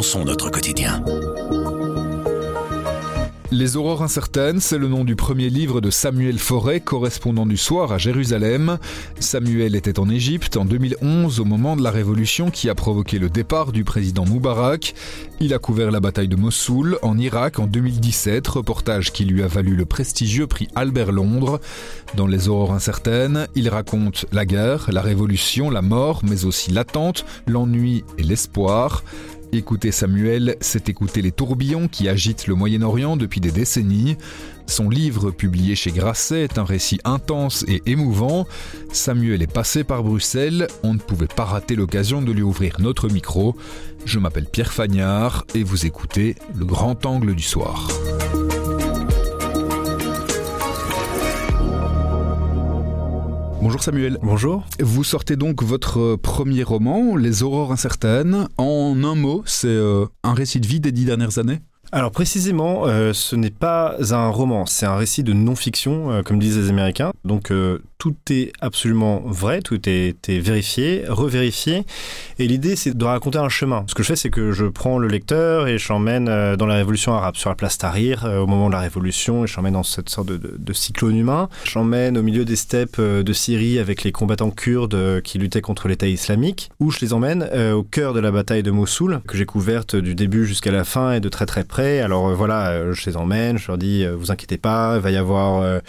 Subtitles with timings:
[0.00, 1.04] notre quotidien.
[3.52, 7.92] Les Aurores incertaines, c'est le nom du premier livre de Samuel Forêt, correspondant du soir
[7.92, 8.78] à Jérusalem.
[9.18, 13.28] Samuel était en Égypte en 2011 au moment de la révolution qui a provoqué le
[13.28, 14.94] départ du président Moubarak.
[15.38, 19.48] Il a couvert la bataille de Mossoul en Irak en 2017, reportage qui lui a
[19.48, 21.60] valu le prestigieux prix Albert Londres.
[22.16, 27.26] Dans Les Aurores incertaines, il raconte la guerre, la révolution, la mort, mais aussi l'attente,
[27.46, 29.02] l'ennui et l'espoir.
[29.52, 34.16] Écouter Samuel, c'est écouter les tourbillons qui agitent le Moyen-Orient depuis des décennies.
[34.66, 38.46] Son livre, publié chez Grasset, est un récit intense et émouvant.
[38.92, 43.08] Samuel est passé par Bruxelles, on ne pouvait pas rater l'occasion de lui ouvrir notre
[43.08, 43.56] micro.
[44.04, 47.88] Je m'appelle Pierre Fagnard et vous écoutez Le Grand Angle du Soir.
[53.62, 54.18] Bonjour Samuel.
[54.22, 54.64] Bonjour.
[54.80, 58.48] Vous sortez donc votre premier roman, Les Aurores incertaines.
[58.56, 61.60] En un mot, c'est euh, un récit de vie des dix dernières années?
[61.92, 66.38] Alors précisément, euh, ce n'est pas un roman, c'est un récit de non-fiction, euh, comme
[66.38, 67.12] disent les Américains.
[67.24, 71.84] Donc euh, tout est absolument vrai, tout est, vérifié, revérifié.
[72.40, 73.84] Et l'idée, c'est de raconter un chemin.
[73.86, 76.24] Ce que je fais, c'est que je prends le lecteur et je l'emmène
[76.56, 79.54] dans la révolution arabe, sur la place Tahrir, au moment de la révolution, et je
[79.56, 81.48] l'emmène dans cette sorte de, cyclone humain.
[81.64, 85.86] Je l'emmène au milieu des steppes de Syrie avec les combattants kurdes qui luttaient contre
[85.86, 89.46] l'État islamique, ou je les emmène au cœur de la bataille de Mossoul, que j'ai
[89.46, 92.92] couverte du début jusqu'à la fin et de très très près alors euh, voilà, euh,
[92.92, 95.80] je les emmène, je leur dis, euh, vous inquiétez pas, il va y avoir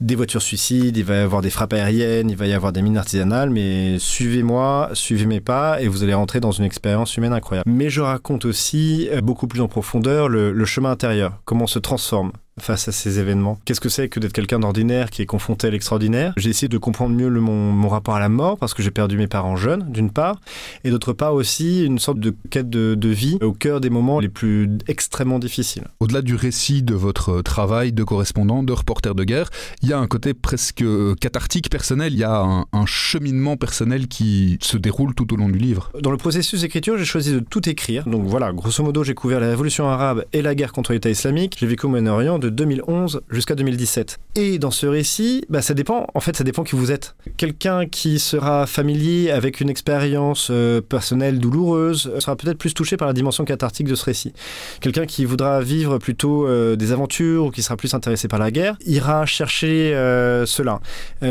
[0.00, 2.82] des voitures suicides, il va y avoir des frappes aériennes, il va y avoir des
[2.82, 7.32] mines artisanales, mais suivez-moi, suivez mes pas et vous allez rentrer dans une expérience humaine
[7.32, 7.70] incroyable.
[7.70, 12.32] Mais je raconte aussi beaucoup plus en profondeur le chemin intérieur, comment on se transforme,
[12.60, 13.58] face à ces événements.
[13.64, 16.32] Qu'est-ce que c'est que d'être quelqu'un d'ordinaire qui est confronté à l'extraordinaire?
[16.36, 19.16] J'ai essayé de comprendre mieux le, mon, rapport à la mort parce que j'ai perdu
[19.16, 20.40] mes parents jeunes, d'une part,
[20.82, 24.28] et d'autre part aussi une sorte de quête de, vie au cœur des moments les
[24.28, 25.84] plus extrêmement difficiles.
[26.00, 29.48] Au-delà du récit de votre travail de correspondant, de reporter de guerre,
[29.82, 30.84] il y a un côté presque
[31.20, 35.48] cathartique personnel, il y a un, un cheminement personnel qui se déroule tout au long
[35.48, 35.92] du livre.
[36.00, 38.08] Dans le processus d'écriture, j'ai choisi de tout écrire.
[38.08, 41.56] Donc voilà, grosso modo, j'ai couvert la révolution arabe et la guerre contre l'État islamique.
[41.60, 44.18] J'ai vécu au Moyen-Orient 2011 jusqu'à 2017.
[44.36, 47.16] Et dans ce récit, bah, ça dépend, en fait, ça dépend qui vous êtes.
[47.36, 53.08] Quelqu'un qui sera familier avec une expérience euh, personnelle douloureuse sera peut-être plus touché par
[53.08, 54.32] la dimension cathartique de ce récit.
[54.80, 58.50] Quelqu'un qui voudra vivre plutôt euh, des aventures ou qui sera plus intéressé par la
[58.50, 60.80] guerre ira chercher euh, cela.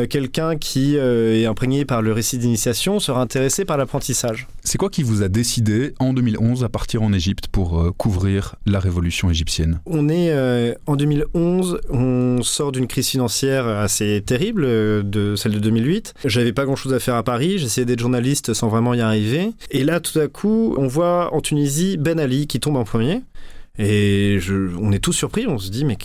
[0.09, 4.47] Quelqu'un qui est imprégné par le récit d'initiation sera intéressé par l'apprentissage.
[4.63, 8.79] C'est quoi qui vous a décidé en 2011 à partir en Égypte pour couvrir la
[8.79, 9.79] révolution égyptienne?
[9.85, 10.33] On est
[10.85, 16.13] en 2011, on sort d'une crise financière assez terrible, euh, de celle de 2008.
[16.25, 19.51] J'avais pas grand chose à faire à Paris, j'essayais d'être journaliste sans vraiment y arriver.
[19.71, 23.21] Et là, tout à coup, on voit en Tunisie Ben Ali qui tombe en premier.
[23.77, 24.39] Et
[24.79, 25.97] on est tous surpris, on se dit, mais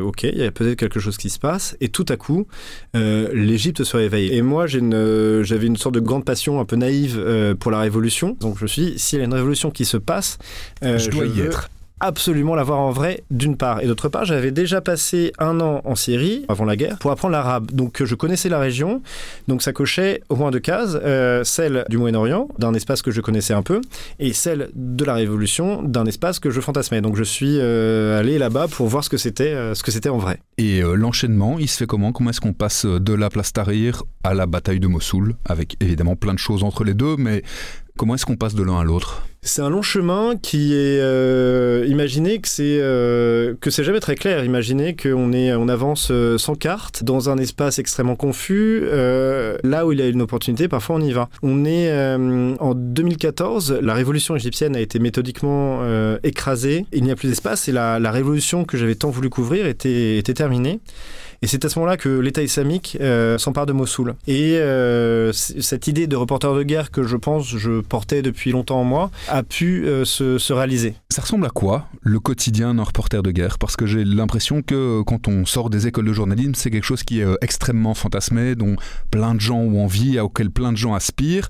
[0.00, 1.76] ok, il y a peut-être quelque chose qui se passe.
[1.80, 2.46] Et tout à coup,
[2.94, 4.32] euh, l'Égypte se réveille.
[4.32, 8.36] Et moi, j'avais une, sorte de grande passion un peu naïve euh, pour la révolution.
[8.40, 10.38] Donc je me suis dit, s'il y a une révolution qui se passe,
[10.82, 11.68] je dois y être
[12.00, 13.82] absolument l'avoir en vrai, d'une part.
[13.82, 17.32] Et d'autre part, j'avais déjà passé un an en Syrie, avant la guerre, pour apprendre
[17.32, 17.70] l'arabe.
[17.72, 19.02] Donc je connaissais la région,
[19.48, 23.20] donc ça cochait au moins deux cases, euh, celle du Moyen-Orient, d'un espace que je
[23.20, 23.80] connaissais un peu,
[24.18, 27.00] et celle de la Révolution, d'un espace que je fantasmais.
[27.00, 30.08] Donc je suis euh, allé là-bas pour voir ce que c'était euh, ce que c'était
[30.08, 30.40] en vrai.
[30.58, 32.12] Et l'enchaînement, il se fait comment?
[32.12, 36.16] Comment est-ce qu'on passe de la place Tahrir à la bataille de Mossoul, avec évidemment
[36.16, 37.42] plein de choses entre les deux, mais
[37.96, 39.26] Comment est-ce qu'on passe de l'un à l'autre?
[39.40, 44.16] C'est un long chemin qui est euh, imaginez que c'est euh, que c'est jamais très
[44.16, 44.44] clair.
[44.44, 48.82] Imaginez qu'on est on avance euh, sans carte dans un espace extrêmement confus.
[48.82, 51.28] là où il y a une opportunité, parfois on y va.
[51.42, 51.90] On est
[52.58, 53.78] en 2014.
[53.80, 55.80] La révolution égyptienne a été méthodiquement
[56.24, 56.84] écrasée.
[56.92, 60.18] Il n'y a plus d'espace et la, la révolution que j'avais tant voulu couvrir était
[60.18, 60.80] était terminée.
[61.42, 64.14] Et c'est à ce moment-là que l'État islamique euh, s'empare de Mossoul.
[64.26, 68.80] Et euh, cette idée de reporter de guerre que je pense je portais depuis longtemps
[68.80, 70.94] en moi a pu euh, se, réaliser.
[71.10, 73.58] Ça ressemble à quoi le quotidien d'un reporter de guerre?
[73.58, 77.02] Parce que j'ai l'impression que quand on sort des écoles de journalisme, c'est quelque chose
[77.02, 78.76] qui est extrêmement fantasmé, dont
[79.10, 81.48] plein de gens ont envie, auquel plein de gens aspirent.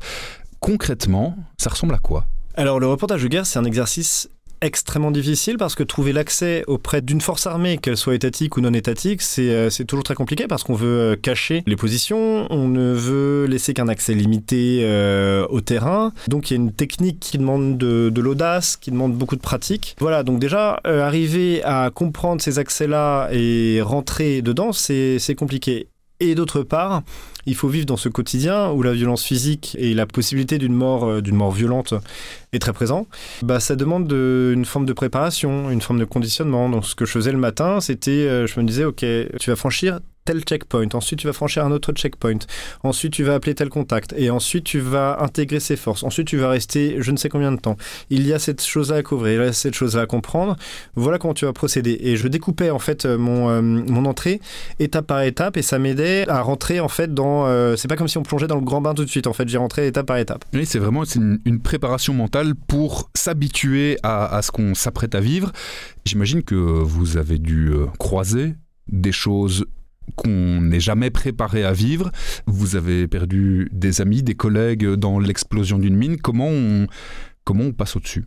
[0.61, 2.27] Concrètement, ça ressemble à quoi?
[2.55, 4.31] Alors le reportage de guerre, c'est un exercice
[4.61, 8.73] extrêmement difficile parce que trouver l'accès auprès d'une force armée, qu'elle soit étatique ou non
[8.73, 12.93] étatique, c'est euh, toujours très compliqué parce qu'on veut euh, cacher les positions, on ne
[12.93, 16.13] veut laisser qu'un accès limité euh, au terrain.
[16.29, 19.41] Donc il y a une technique qui demande de, de l'audace, qui demande beaucoup de
[19.41, 19.97] pratique.
[20.01, 25.89] Voilà, donc déjà, arriver à comprendre ces accès-là et rentrer dedans, c'est compliqué.
[26.21, 27.03] Et d'autre part,
[27.45, 31.05] il faut vivre dans ce quotidien où la violence physique et la possibilité d'une mort,
[31.05, 31.95] euh, d'une mort violente
[32.53, 33.07] est très présent.
[33.43, 36.71] Bah, ça demande une forme de préparation, une forme de conditionnement.
[36.71, 39.05] Donc, ce que je faisais le matin, c'était, euh, je me disais, ok,
[39.39, 42.41] tu vas franchir tel checkpoint, ensuite tu vas franchir un autre checkpoint,
[42.83, 46.37] ensuite tu vas appeler tel contact, et ensuite tu vas intégrer ses forces, ensuite tu
[46.37, 47.77] vas rester je ne sais combien de temps.
[48.11, 50.57] Il y a cette chose-là à couvrir, il y a cette chose-là à comprendre,
[50.97, 51.97] voilà comment tu vas procéder.
[52.03, 54.41] Et je découpais en fait euh, mon, euh, mon entrée
[54.81, 57.47] étape par étape, et ça m'aidait à rentrer en fait dans...
[57.47, 59.33] Euh, c'est pas comme si on plongeait dans le grand bain tout de suite, en
[59.33, 60.45] fait j'ai rentré étape par étape.
[60.53, 65.21] Oui, c'est vraiment une, une, préparation mentale pour s'habituer à, à ce qu'on s'apprête à
[65.21, 65.53] vivre.
[66.05, 68.55] J'imagine que vous avez dû croiser
[68.89, 69.67] des choses
[70.15, 72.11] qu'on n'est jamais préparé à vivre.
[72.47, 76.17] Vous avez perdu des amis, des collègues dans l'explosion d'une mine.
[76.19, 76.87] Comment on,
[77.45, 78.25] comment on passe au-dessus?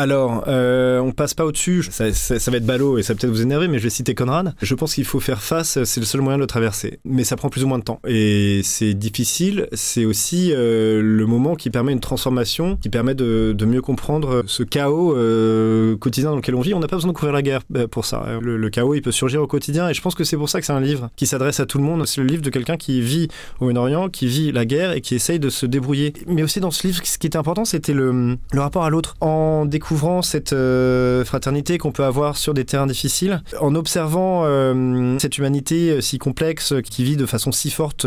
[0.00, 3.68] Alors, euh, on passe pas au-dessus, ça, va être ballot et ça peut-être vous énerver,
[3.68, 4.54] mais je vais citer Conrad.
[4.62, 7.00] Je pense qu'il faut faire face, c'est le seul moyen de le traverser.
[7.04, 8.00] Mais ça prend plus ou moins de temps.
[8.08, 13.54] Et c'est difficile, c'est aussi euh, le moment qui permet une transformation, qui permet de,
[13.66, 16.72] mieux comprendre ce chaos euh, quotidien dans lequel on vit.
[16.72, 17.60] On n'a pas besoin de couvrir la guerre
[17.90, 18.24] pour ça.
[18.40, 20.66] Le, chaos, il peut surgir au quotidien et je pense que c'est pour ça que
[20.66, 22.06] c'est un livre qui s'adresse à tout le monde.
[22.06, 23.28] C'est le livre de quelqu'un qui vit
[23.60, 26.14] au Moyen-Orient, qui vit la guerre et qui essaye de se débrouiller.
[26.26, 29.14] Mais aussi dans ce livre, ce qui était important, c'était le, le rapport à l'autre.
[29.20, 34.44] En découvrant découvrant cette euh, fraternité qu'on peut avoir sur des terrains difficiles, en observant
[34.44, 38.06] euh, cette humanité euh, si complexe qui vit de façon si forte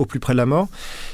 [0.00, 0.68] au plus près de la mort.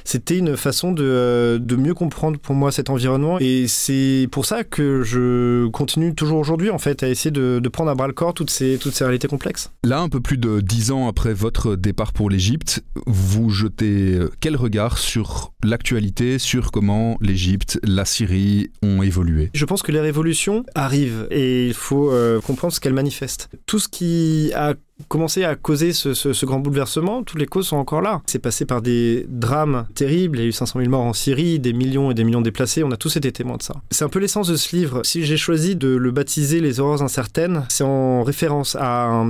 [0.04, 4.64] C'était une façon de, de, mieux comprendre pour moi cet environnement et c'est pour ça
[4.64, 8.12] que je continue toujours aujourd'hui en fait à essayer de, de, prendre à bras le
[8.12, 9.70] corps toutes ces, toutes ces réalités complexes.
[9.84, 14.56] Là, un peu plus de dix ans après votre départ pour l'Égypte, vous jetez quel
[14.56, 19.50] regard sur l'actualité, sur comment l'Égypte, la Syrie ont évolué?
[19.52, 23.50] Je pense que les révolutions arrivent et il faut euh, comprendre ce qu'elles manifestent.
[23.66, 24.74] Tout ce qui a
[25.08, 28.22] commencé à causer ce, grand bouleversement, toutes les causes sont encore là.
[28.26, 31.58] C'est passé par des drames terribles, il y a eu 500 000 morts en Syrie,
[31.58, 33.74] des millions et des millions déplacés, on a tous été témoins de ça.
[33.90, 35.02] C'est un peu l'essence de ce livre.
[35.04, 39.24] Si j'ai choisi de le baptiser Les horreurs incertaines, c'est en référence à,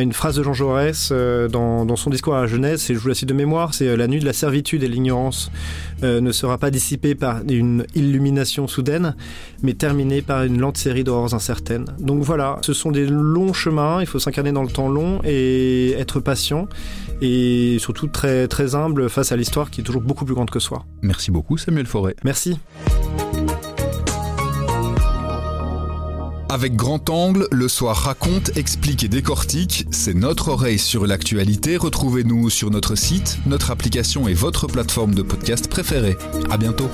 [0.00, 3.08] une phrase de Jean Jaurès euh, dans, son discours à la jeunesse, et je vous
[3.08, 5.50] la cite de mémoire, c'est euh, La nuit de la servitude et l'ignorance
[6.04, 9.16] euh, ne sera pas dissipée par une illumination soudaine,
[9.62, 11.86] mais terminée par une lente série d'horreurs incertaines.
[11.98, 15.92] Donc voilà, ce sont des longs chemins, il faut s'incarner dans le temps long, et
[15.92, 16.68] être patient
[17.20, 20.60] et surtout très, très humble face à l'histoire qui est toujours beaucoup plus grande que
[20.60, 20.84] soi.
[21.02, 22.14] Merci beaucoup Samuel Forêt.
[22.24, 22.58] Merci.
[26.50, 29.86] Avec Grand Angle, le soir raconte, explique et décortique.
[29.90, 31.76] C'est notre oreille sur l'actualité.
[31.76, 36.16] Retrouvez-nous sur notre site, notre application et votre plateforme de podcast préférée.
[36.50, 36.88] À bientôt.